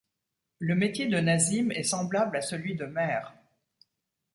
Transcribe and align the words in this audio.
Le 0.57 0.73
métier 0.73 1.05
de 1.07 1.19
Nazim 1.19 1.69
est 1.71 1.83
semblable 1.83 2.35
à 2.35 2.41
celui 2.41 2.73
de 2.75 2.85
maire. 2.87 3.35